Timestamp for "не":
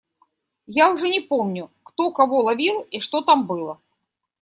1.09-1.19